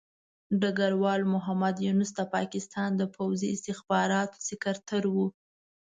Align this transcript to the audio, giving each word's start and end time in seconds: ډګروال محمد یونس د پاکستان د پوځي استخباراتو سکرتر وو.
ډګروال 0.61 1.21
محمد 1.33 1.75
یونس 1.85 2.09
د 2.15 2.21
پاکستان 2.35 2.89
د 2.97 3.03
پوځي 3.15 3.47
استخباراتو 3.55 4.43
سکرتر 4.49 5.03
وو. 5.13 5.27